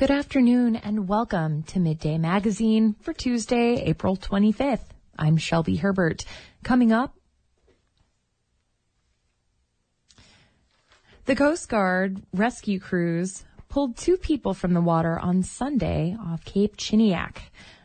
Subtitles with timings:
[0.00, 4.86] Good afternoon and welcome to Midday Magazine for Tuesday, April 25th.
[5.18, 6.24] I'm Shelby Herbert.
[6.64, 7.14] Coming up,
[11.26, 16.78] the Coast Guard rescue crews pulled two people from the water on Sunday off Cape
[16.78, 17.36] Chiniak,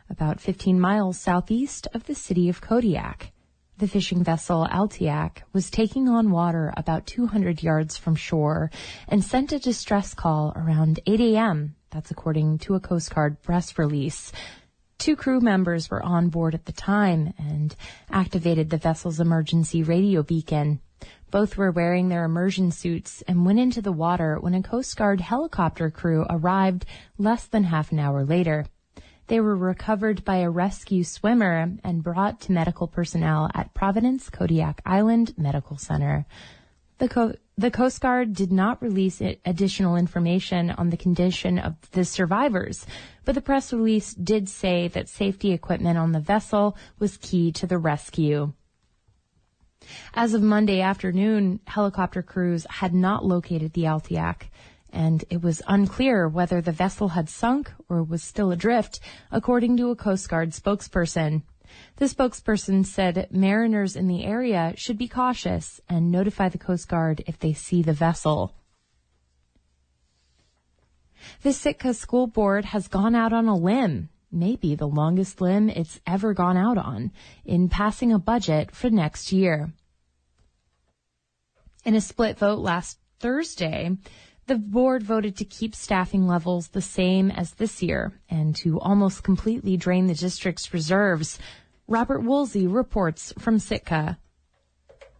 [0.08, 3.30] about 15 miles southeast of the city of Kodiak.
[3.76, 8.70] The fishing vessel Altiac was taking on water about 200 yards from shore
[9.06, 11.76] and sent a distress call around 8 a.m.
[11.90, 14.32] That's according to a Coast Guard press release.
[14.98, 17.76] Two crew members were on board at the time and
[18.10, 20.80] activated the vessel's emergency radio beacon.
[21.30, 25.20] Both were wearing their immersion suits and went into the water when a Coast Guard
[25.20, 26.86] helicopter crew arrived
[27.18, 28.66] less than half an hour later.
[29.26, 34.80] They were recovered by a rescue swimmer and brought to medical personnel at Providence Kodiak
[34.86, 36.26] Island Medical Center.
[36.98, 42.04] The, Co- the Coast Guard did not release additional information on the condition of the
[42.04, 42.86] survivors,
[43.24, 47.66] but the press release did say that safety equipment on the vessel was key to
[47.66, 48.52] the rescue.
[50.12, 54.48] As of Monday afternoon, helicopter crews had not located the Altiac
[54.90, 59.90] and it was unclear whether the vessel had sunk or was still adrift, according to
[59.90, 61.42] a Coast Guard spokesperson.
[61.96, 67.22] The spokesperson said mariners in the area should be cautious and notify the Coast Guard
[67.26, 68.54] if they see the vessel.
[71.42, 76.00] The Sitka School Board has gone out on a limb, maybe the longest limb it's
[76.06, 77.10] ever gone out on,
[77.44, 79.72] in passing a budget for next year.
[81.84, 83.96] In a split vote last Thursday,
[84.46, 89.24] the board voted to keep staffing levels the same as this year and to almost
[89.24, 91.38] completely drain the district's reserves.
[91.88, 94.18] Robert Woolsey reports from Sitka.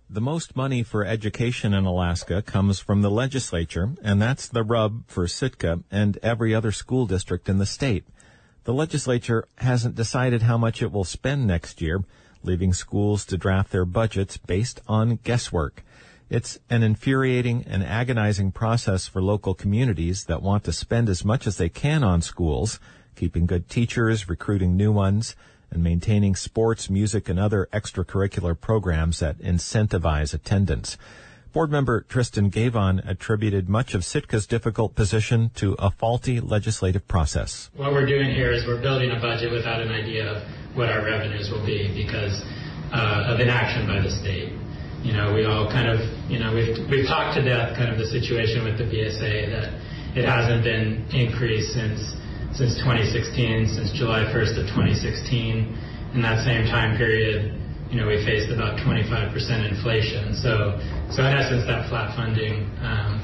[0.08, 5.08] The most money for education in Alaska comes from the legislature, and that's the rub
[5.08, 8.04] for Sitka and every other school district in the state.
[8.62, 12.04] The legislature hasn't decided how much it will spend next year,
[12.44, 15.82] leaving schools to draft their budgets based on guesswork.
[16.28, 21.46] It's an infuriating and agonizing process for local communities that want to spend as much
[21.46, 22.80] as they can on schools,
[23.14, 25.36] keeping good teachers, recruiting new ones,
[25.70, 30.98] and maintaining sports, music, and other extracurricular programs that incentivize attendance.
[31.52, 37.70] Board member Tristan Guevin attributed much of Sitka's difficult position to a faulty legislative process.
[37.76, 40.42] What we're doing here is we're building a budget without an idea of
[40.74, 42.42] what our revenues will be because
[42.92, 44.52] uh, of inaction by the state
[45.36, 46.00] we all kind of,
[46.30, 49.68] you know, we've, we've talked to death kind of the situation with the BSA that
[50.16, 52.16] it hasn't been increased since,
[52.56, 56.16] since 2016, since July 1st of 2016.
[56.16, 57.52] In that same time period,
[57.90, 59.36] you know, we faced about 25%
[59.68, 60.32] inflation.
[60.34, 60.80] So,
[61.12, 63.20] so in essence, that flat funding, um,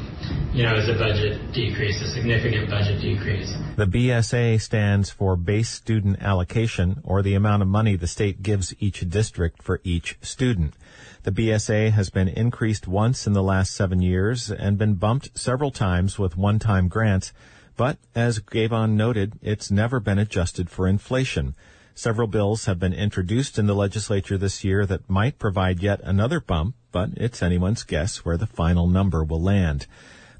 [0.53, 3.51] you know, is a budget decrease, a significant budget decrease.
[3.77, 8.75] The BSA stands for Base Student Allocation, or the amount of money the state gives
[8.79, 10.75] each district for each student.
[11.25, 15.71] The BSA has been increased once in the last seven years and been bumped several
[15.71, 17.33] times with one-time grants,
[17.77, 21.55] but as Guevin noted, it's never been adjusted for inflation.
[21.95, 26.41] Several bills have been introduced in the legislature this year that might provide yet another
[26.41, 29.87] bump, but it's anyone's guess where the final number will land.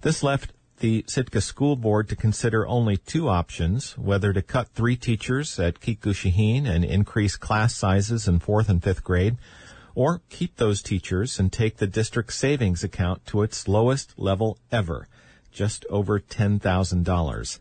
[0.01, 4.97] This left the Sitka School Board to consider only two options, whether to cut three
[4.97, 9.37] teachers at Keet Gooshi Heen and increase class sizes in fourth and fifth grade,
[9.95, 15.09] or keep those teachers and take the district savings account to its lowest level ever,
[15.51, 17.59] just over $10,000.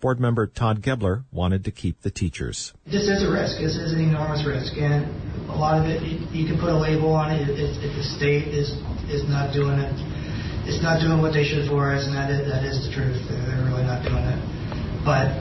[0.00, 2.72] Board member Todd Gebler wanted to keep the teachers.
[2.86, 3.62] This is a risk.
[3.62, 5.06] This is an enormous risk, and
[5.48, 6.02] a lot of it
[6.34, 8.74] you, can put a label on it if, if, the state is
[9.06, 9.94] is not doing it.
[10.66, 13.14] It's not doing what they should for us, and that is, that is the truth.
[13.30, 14.42] They're, they're really not doing it.
[15.06, 15.38] But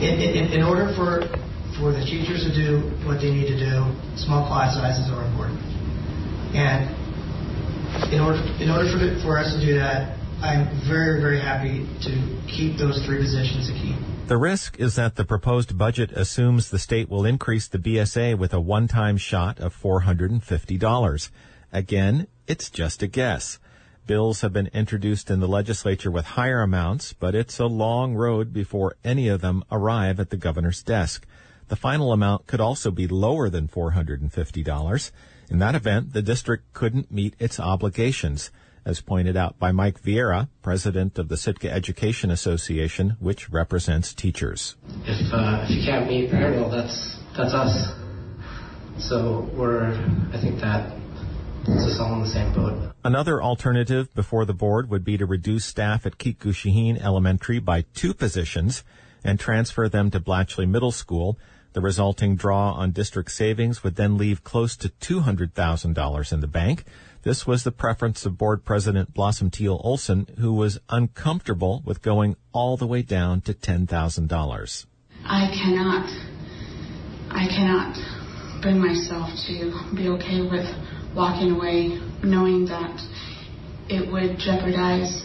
[0.00, 1.28] in, in, in order for
[1.80, 5.58] for the teachers to do what they need to do, small class sizes are important.
[6.54, 6.84] And
[8.12, 12.12] in order, in order for, for us to do that, I'm very, very happy to
[12.46, 13.96] keep those three positions a key.
[14.26, 18.52] The risk is that the proposed budget assumes the state will increase the BSA with
[18.52, 21.30] a one-time shot of $450.
[21.72, 23.58] Again, it's just a guess.
[24.06, 28.52] Bills have been introduced in the legislature with higher amounts, but it's a long road
[28.52, 31.26] before any of them arrive at the governor's desk.
[31.70, 35.10] The final amount could also be lower than $450.
[35.50, 38.50] In that event, the district couldn't meet its obligations,
[38.84, 44.74] as pointed out by Mike Vieira, president of the Sitka Education Association, which represents teachers.
[45.04, 47.94] If, uh, if you can't meet well, that's that's us.
[48.98, 49.92] So we're,
[50.32, 50.92] I think that
[51.64, 52.92] puts us all in the same boat.
[53.04, 57.60] Another alternative before the board would be to reduce staff at Keet Gooshi Heen Elementary
[57.60, 58.82] by two positions
[59.22, 61.38] and transfer them to Blatchley Middle School.
[61.72, 66.84] The resulting draw on district savings would then leave close to $200,000 in the bank.
[67.22, 72.34] This was the preference of board president Blossom Teal Olson, who was uncomfortable with going
[72.52, 74.86] all the way down to $10,000.
[75.24, 76.08] I cannot,
[77.30, 80.66] I cannot bring myself to be okay with
[81.14, 83.00] walking away knowing that
[83.88, 85.24] it would jeopardize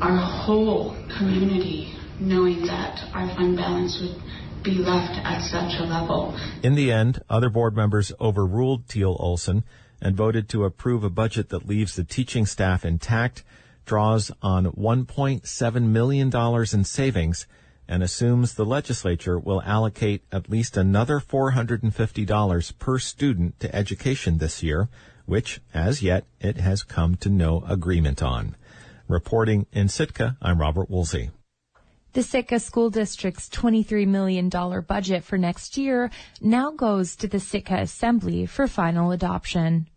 [0.00, 4.22] our whole community knowing that our fund balance would
[4.62, 6.36] be left at such a level.
[6.62, 9.64] In the end, other board members overruled Teal Olson
[10.00, 13.44] and voted to approve a budget that leaves the teaching staff intact,
[13.84, 16.30] draws on $1.7 million
[16.72, 17.46] in savings,
[17.88, 24.62] and assumes the legislature will allocate at least another $450 per student to education this
[24.62, 24.88] year,
[25.26, 28.56] which, as yet, it has come to no agreement on.
[29.08, 31.30] Reporting in Sitka, I'm Robert Woolsey.
[32.14, 36.10] The Sitka School District's $23 million budget for next year
[36.42, 39.88] now goes to the Sitka Assembly for final adoption.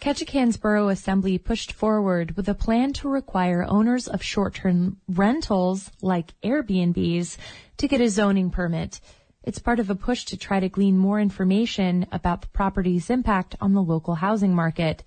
[0.00, 6.32] Ketchikan's Borough Assembly pushed forward with a plan to require owners of short-term rentals, like
[6.44, 7.36] Airbnbs,
[7.78, 9.00] to get a zoning permit.
[9.42, 13.56] It's part of a push to try to glean more information about the property's impact
[13.60, 15.02] on the local housing market.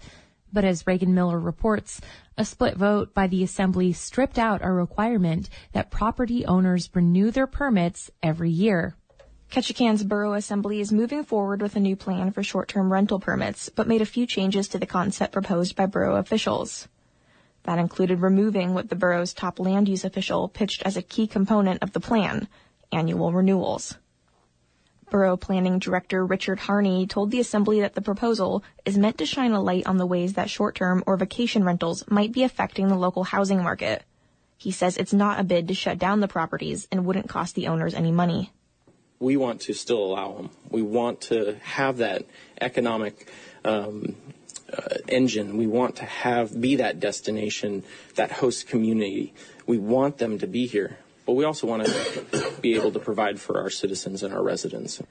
[0.54, 2.02] But as Reagan Miller reports,
[2.38, 7.48] a split vote by the Assembly stripped out a requirement that property owners renew their
[7.48, 8.96] permits every year.
[9.50, 13.88] Ketchikan's Borough Assembly is moving forward with a new plan for short-term rental permits, but
[13.88, 16.88] made a few changes to the concept proposed by borough officials.
[17.64, 21.82] That included removing what the borough's top land use official pitched as a key component
[21.82, 22.48] of the plan,
[22.92, 23.98] annual renewals.
[25.10, 29.52] Borough Planning Director Richard Harney told the Assembly that the proposal is meant to shine
[29.54, 33.24] a light on the ways that short-term or vacation rentals might be affecting the local
[33.24, 34.04] housing market.
[34.58, 37.68] He says it's not a bid to shut down the properties and wouldn't cost the
[37.68, 38.52] owners any money.
[39.20, 40.50] We want to still allow them.
[40.70, 42.26] We want to have that
[42.60, 43.32] economic
[43.64, 44.16] um,
[44.72, 45.58] uh, engine.
[45.58, 47.84] We want to have be that destination,
[48.16, 49.34] that host community.
[49.66, 53.40] We want them to be here but we also want to be able to provide
[53.40, 55.02] for our citizens and our residents.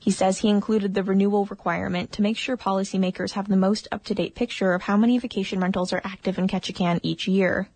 [0.00, 4.34] He says he included the renewal requirement to make sure policymakers have the most up-to-date
[4.34, 7.68] picture of how many vacation rentals are active in Ketchikan each year.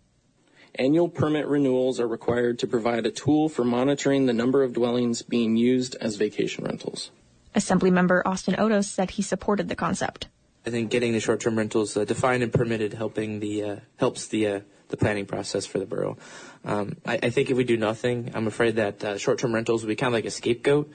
[0.75, 5.21] Annual permit renewals are required to provide a tool for monitoring the number of dwellings
[5.21, 7.11] being used as vacation rentals.
[7.55, 10.29] Assemblymember Austin Otos said he supported the concept.
[10.65, 14.47] I think getting the short-term rentals uh, defined and permitted helping the uh, helps the
[14.47, 16.17] uh, the planning process for the borough.
[16.65, 19.89] Um, I, I, think if we do nothing, I'm afraid that uh, short-term rentals will
[19.89, 20.91] be kind of like a scapegoat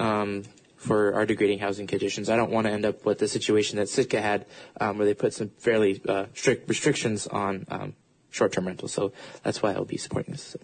[0.00, 0.42] um,
[0.76, 2.28] for our degrading housing conditions.
[2.28, 4.46] I don't want to end up with the situation that Sitka had,
[4.80, 7.94] um, where they put some fairly uh, strict restrictions on um,
[8.30, 8.92] short-term rentals.
[8.92, 9.12] So
[9.42, 10.56] that's why I'll be supporting this.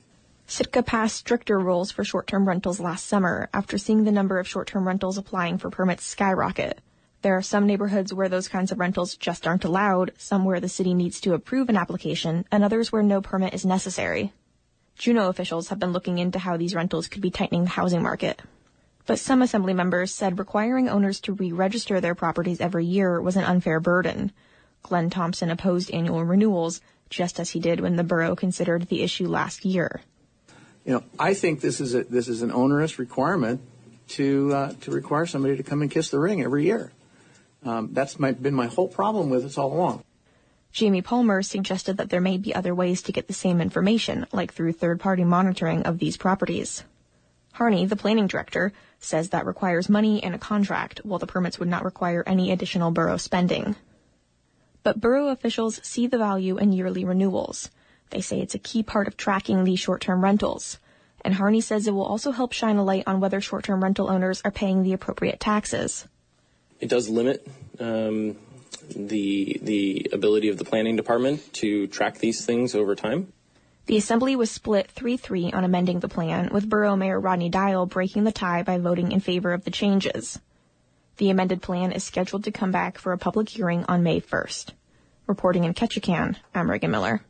[0.46, 4.88] Sitka passed stricter rules for short-term rentals last summer after seeing the number of short-term
[4.88, 6.80] rentals applying for permits skyrocket.
[7.23, 10.69] There are some neighborhoods where those kinds of rentals just aren't allowed, some where the
[10.69, 14.32] city needs to approve an application, and others where no permit is necessary.
[14.97, 18.41] Juneau officials have been looking into how these rentals could be tightening the housing market.
[19.06, 23.44] But some assembly members said requiring owners to re-register their properties every year was an
[23.44, 24.32] unfair burden.
[24.82, 26.81] Glenn Thompson opposed annual renewals,
[27.11, 30.02] just as he did when the borough considered the issue last year.
[30.85, 33.61] You know, I think this is a, this is an onerous requirement
[34.09, 36.92] to uh, to require somebody to come and kiss the ring every year.
[37.65, 40.05] Um, that's my, been my whole problem with this all along.
[40.71, 44.53] Jamie Palmer suggested that there may be other ways to get the same information, like
[44.53, 46.85] through third-party monitoring of these properties.
[47.53, 51.69] Harney, the planning director, says that requires money and a contract, while the permits would
[51.69, 53.75] not require any additional borough spending.
[54.83, 57.71] But borough officials see the value in yearly renewals.
[58.11, 60.79] They say it's a key part of tracking these short-term rentals.
[61.25, 64.41] And Harney says it will also help shine a light on whether short-term rental owners
[64.45, 66.07] are paying the appropriate taxes.
[66.80, 67.47] It does limit
[67.80, 68.37] um,
[68.94, 73.32] the the ability of the planning department to track these things over time.
[73.87, 78.25] The assembly was split 3-3 on amending the plan, with Borough Mayor Rodney Dial breaking
[78.25, 80.38] the tie by voting in favor of the changes.
[81.16, 84.73] The amended plan is scheduled to come back for a public hearing on May 1st.
[85.26, 87.23] Reporting in Ketchikan, I'm Reagan Miller.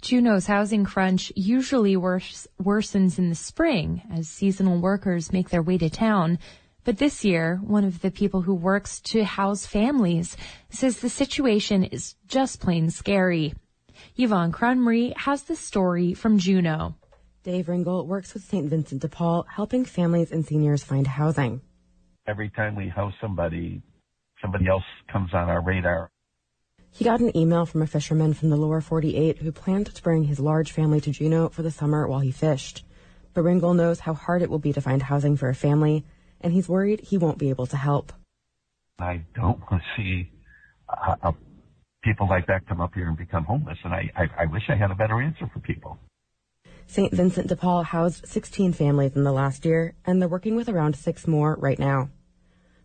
[0.00, 5.78] Juneau's housing crunch usually wors- worsens in the spring as seasonal workers make their way
[5.78, 6.38] to town.
[6.84, 10.36] But this year, one of the people who works to house families
[10.68, 13.54] says the situation is just plain scary.
[14.16, 16.94] Yvonne Krumrey has the story from Juneau.
[17.42, 18.68] Dave Ringel works with St.
[18.68, 21.62] Vincent de Paul, helping families and seniors find housing.
[22.26, 23.82] Every time we house somebody,
[24.42, 26.10] somebody else comes on our radar.
[26.90, 30.24] He got an email from a fisherman from the lower 48 who planned to bring
[30.24, 32.84] his large family to Juneau for the summer while he fished.
[33.32, 36.04] But Ringel knows how hard it will be to find housing for a family,
[36.44, 38.12] and he's worried he won't be able to help.
[39.00, 40.30] I don't want to see
[40.88, 41.32] uh, uh,
[42.04, 44.76] people like that come up here and become homeless, and I, I, I wish I
[44.76, 45.98] had a better answer for people.
[46.86, 47.12] St.
[47.12, 50.94] Vincent de Paul housed 16 families in the last year, and they're working with around
[50.94, 52.10] six more right now.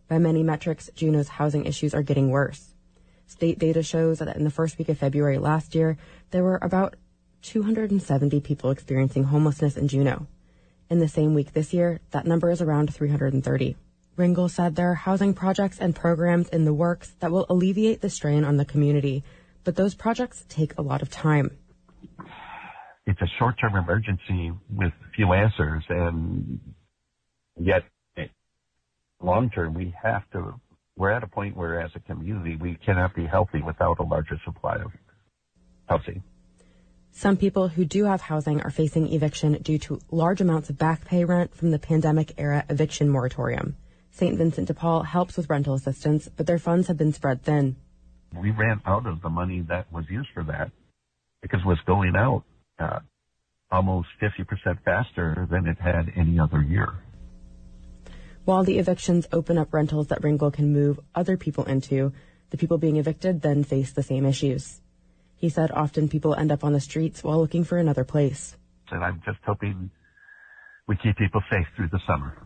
[0.08, 2.74] By many metrics, Juneau's housing issues are getting worse.
[3.26, 5.98] State data shows that in the first week of February last year,
[6.30, 6.96] there were about
[7.42, 10.26] 270 people experiencing homelessness in Juneau.
[10.90, 13.76] In the same week this year, that number is around 330.
[14.18, 18.10] Ringel said there are housing projects and programs in the works that will alleviate the
[18.10, 19.22] strain on the community,
[19.62, 21.56] but those projects take a lot of time.
[23.06, 26.58] It's a short-term emergency with few answers, and
[27.56, 27.84] yet
[29.22, 30.60] long-term we have to.
[30.96, 34.40] We're at a point where, as a community, we cannot be healthy without a larger
[34.44, 34.90] supply of
[35.88, 36.24] housing.
[37.20, 41.04] Some people who do have housing are facing eviction due to large amounts of back
[41.04, 43.76] pay rent from the pandemic era eviction moratorium.
[44.10, 44.38] St.
[44.38, 47.76] Vincent de Paul helps with rental assistance, but their funds have been spread thin.
[48.34, 50.70] We ran out of the money that was used for that
[51.42, 52.42] because it was going out
[52.78, 53.00] uh,
[53.70, 56.88] almost 50% faster than it had any other year.
[58.46, 62.14] While the evictions open up rentals that Ringel can move other people into,
[62.48, 64.80] the people being evicted then face the same issues.
[65.40, 68.58] He said often people end up on the streets while looking for another place.
[68.90, 69.90] And I'm just hoping
[70.86, 72.36] we keep people safe through the summer.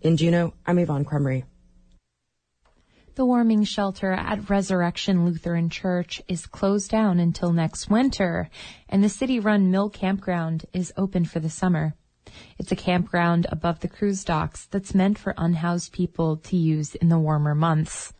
[0.00, 1.44] In Juneau, I'm Yvonne Krumrey.
[3.14, 8.48] The warming shelter at Resurrection Lutheran Church is closed down until next winter,
[8.88, 11.94] and the city-run Mill Campground is open for the summer.
[12.58, 17.10] It's a campground above the cruise docks that's meant for unhoused people to use in
[17.10, 18.14] the warmer months.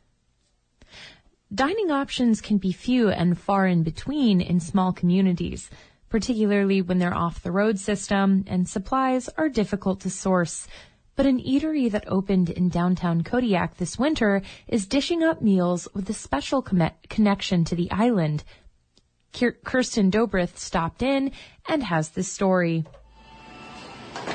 [1.55, 5.71] Dining options can be few and far in between in small communities,
[6.11, 10.69] particularly when they're off the road system and supplies are difficult to source.
[11.17, 16.11] But an eatery that opened in downtown Kodiak this winter is dishing up meals with
[16.11, 18.45] a special com- connection to the island.
[19.33, 21.33] Kirsten Dobroth stopped in
[21.67, 22.85] and has this story.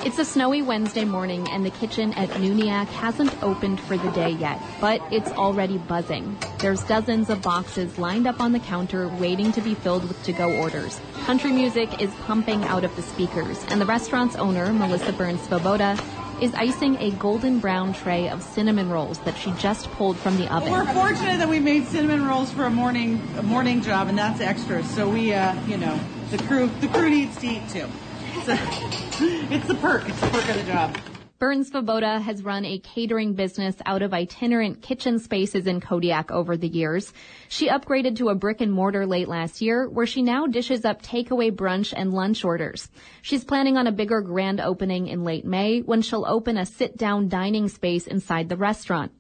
[0.06, 4.32] It's a snowy Wednesday morning and the kitchen at Nooniak hasn't opened for the day
[4.32, 6.38] yet, but it's already buzzing.
[6.60, 10.58] There's dozens of boxes lined up on the counter waiting to be filled with to-go
[10.58, 11.00] orders.
[11.26, 15.98] Country music is pumping out of the speakers and the restaurant's owner, Melissa Burns Svoboda,
[16.42, 20.54] is icing a golden brown tray of cinnamon rolls that she just pulled from the
[20.54, 20.72] oven.
[20.72, 24.42] We're fortunate that we made cinnamon rolls for a morning a morning job, and that's
[24.42, 24.84] extra.
[24.84, 25.98] So we, uh, you know,
[26.32, 27.88] the crew the crew needs to eat too.
[28.36, 30.10] It's the perk.
[30.10, 30.98] It's the perk of the job.
[31.38, 36.58] Burns Svoboda has run a catering business out of itinerant kitchen spaces in Kodiak over
[36.58, 37.14] the years.
[37.50, 41.02] She upgraded to a brick and mortar late last year where she now dishes up
[41.02, 42.90] takeaway brunch and lunch orders.
[43.22, 46.98] She's planning on a bigger grand opening in late May when she'll open a sit
[46.98, 49.12] down dining space inside the restaurant.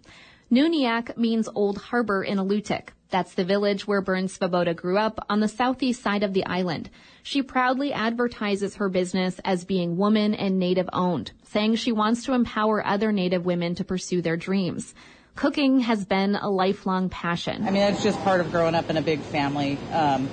[0.51, 2.89] Nooniak means Old Harbor in Alutiiq.
[3.13, 6.89] That's the village where Burns Svoboda grew up on the southeast side of the island.
[7.21, 12.33] She proudly advertises her business as being woman and native owned, saying she wants to
[12.33, 14.95] empower other native women to pursue their dreams.
[15.35, 17.67] Cooking has been a lifelong passion.
[17.67, 19.77] I mean, that's just part of growing up in a big family.
[19.91, 20.27] Um,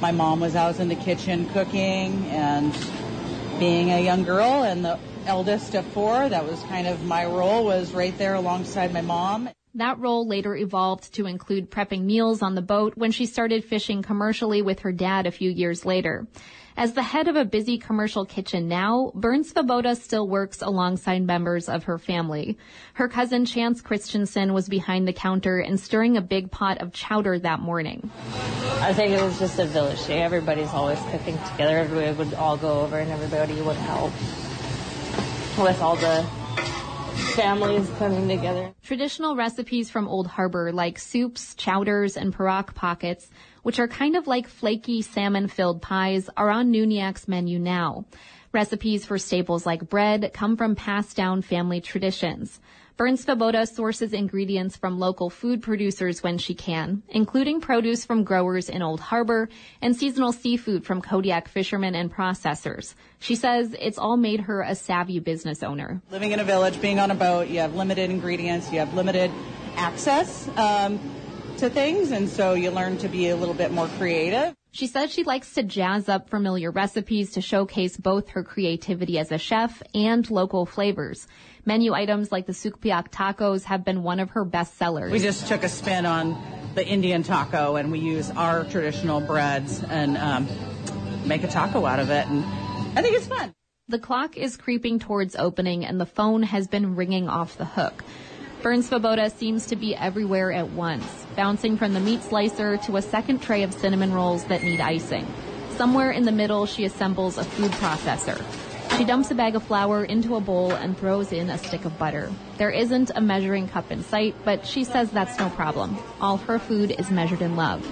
[0.00, 2.74] my mom was always in the kitchen cooking and
[3.58, 7.66] being a young girl and the eldest of four, that was kind of my role
[7.66, 9.50] was right there alongside my mom.
[9.76, 14.02] That role later evolved to include prepping meals on the boat when she started fishing
[14.02, 16.26] commercially with her dad a few years later.
[16.76, 21.70] As the head of a busy commercial kitchen now, Burns Svoboda still works alongside members
[21.70, 22.58] of her family.
[22.92, 27.38] Her cousin Chance Christensen was behind the counter and stirring a big pot of chowder
[27.38, 28.10] that morning.
[28.80, 30.20] I think it was just a village thing.
[30.20, 31.78] Everybody's always cooking together.
[31.78, 34.12] Everybody would all go over and everybody would help
[35.58, 36.26] with all the
[37.34, 38.74] families coming together.
[38.82, 43.30] Traditional recipes from Old Harbor like soups, chowders, and parak pockets,
[43.62, 48.04] which are kind of like flaky salmon-filled pies, are on Nooniak's menu now.
[48.52, 52.60] Recipes for staples like bread come from passed down family traditions.
[52.96, 58.68] Burns Svoboda sources ingredients from local food producers when she can, including produce from growers
[58.68, 59.48] in Old Harbor
[59.80, 62.94] and seasonal seafood from Kodiak fishermen and processors.
[63.18, 66.02] She says it's all made her a savvy business owner.
[66.10, 69.30] Living in a village, being on a boat, you have limited ingredients, you have limited
[69.76, 71.00] access um,
[71.56, 74.54] to things, and so you learn to be a little bit more creative.
[74.74, 79.30] She says she likes to jazz up familiar recipes to showcase both her creativity as
[79.30, 81.26] a chef and local flavors.
[81.64, 85.12] Menu items like the Sugpiaq tacos have been one of her best sellers.
[85.12, 86.36] We just took a spin on
[86.74, 90.48] the Indian taco and we use our traditional breads and um,
[91.24, 92.26] make a taco out of it.
[92.26, 92.44] And
[92.98, 93.54] I think it's fun.
[93.88, 98.02] The clock is creeping towards opening and the phone has been ringing off the hook.
[98.62, 101.04] Burns Svoboda seems to be everywhere at once,
[101.36, 105.26] bouncing from the meat slicer to a second tray of cinnamon rolls that need icing.
[105.76, 108.40] Somewhere in the middle, she assembles a food processor.
[108.96, 111.98] She dumps a bag of flour into a bowl and throws in a stick of
[111.98, 112.30] butter.
[112.58, 115.96] There isn't a measuring cup in sight, but she says that's no problem.
[116.20, 117.86] All her food is measured in love,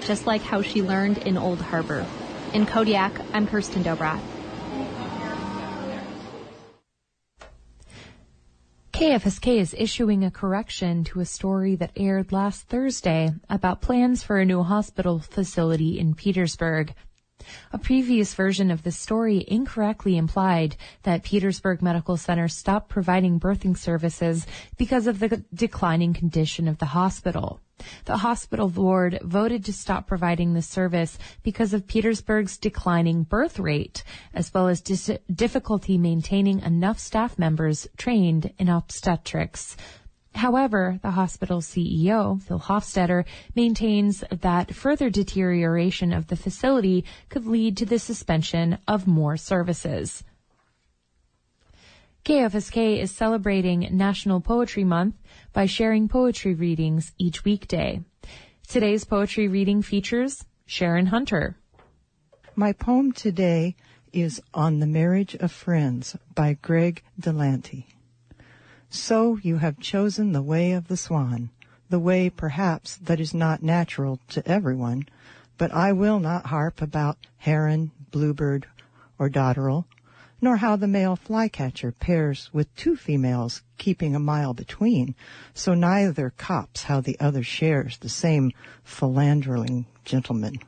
[0.00, 2.06] just like how she learned in Old Harbor.
[2.54, 4.20] In Kodiak, I'm Kirsten Dobroth.
[8.92, 14.38] KFSK is issuing a correction to a story that aired last Thursday about plans for
[14.38, 16.94] a new hospital facility in Petersburg.
[17.72, 23.76] A previous version of the story incorrectly implied that Petersburg Medical Center stopped providing birthing
[23.76, 27.60] services because of the declining condition of the hospital.
[28.06, 34.02] The hospital board voted to stop providing the service because of Petersburg's declining birth rate,
[34.32, 39.76] as well as dis- difficulty maintaining enough staff members trained in obstetrics.
[40.36, 43.24] However, the hospital CEO, Phil Hofstetter,
[43.54, 50.24] maintains that further deterioration of the facility could lead to the suspension of more services.
[52.26, 55.14] KFSK is celebrating National Poetry Month
[55.54, 58.02] by sharing poetry readings each weekday.
[58.68, 61.56] Today's poetry reading features Sharon Hunter.
[62.54, 63.76] My poem today
[64.12, 67.86] is On the Marriage of Friends by Greg Delanty.
[68.96, 71.50] So you have chosen the way of the swan,
[71.90, 75.06] the way perhaps that is not natural to everyone,
[75.58, 78.66] but I will not harp about heron, bluebird,
[79.18, 79.84] or dotterel,
[80.40, 85.14] nor how the male flycatcher pairs with two females keeping a mile between,
[85.52, 88.50] so neither cops how the other shares the same
[88.82, 90.58] philandering gentleman.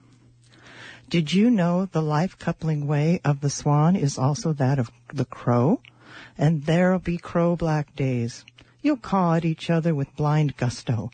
[1.08, 5.24] Did you know the life coupling way of the swan is also that of the
[5.24, 5.80] crow?
[6.36, 8.44] And there'll be crow black days.
[8.82, 11.10] You'll caw at each other with blind gusto.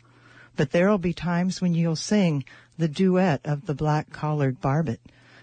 [0.55, 2.45] But there'll be times when you'll sing
[2.77, 5.01] the duet of the black collared barbet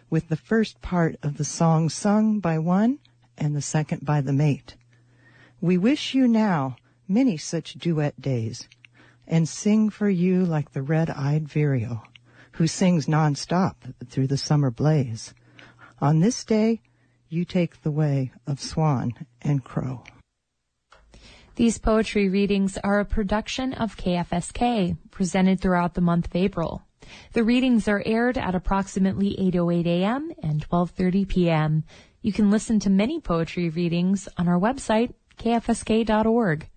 [0.08, 2.98] with the first part of the song sung by one
[3.38, 4.76] and the second by the mate.
[5.60, 6.76] We wish you now
[7.08, 8.68] many such duet days
[9.26, 12.02] and sing for you like the red-eyed vireo
[12.52, 13.74] who sings nonstop
[14.08, 15.32] through the summer blaze.
[16.00, 16.80] On this day,
[17.32, 20.04] you take the way of swan and crow.
[21.56, 26.82] These poetry readings are a production of KFSK, presented throughout the month of April.
[27.32, 30.32] The readings are aired at approximately 8.08 a.m.
[30.42, 31.84] and 12.30 p.m.
[32.22, 36.68] You can listen to many poetry readings on our website, kfsk.org.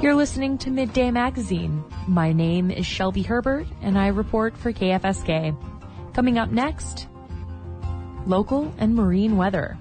[0.00, 1.82] You're listening to Midday Magazine.
[2.06, 5.56] My name is Shelby Herbert, and I report for KFSK.
[6.14, 7.08] Coming up next,
[8.24, 9.76] local and marine weather.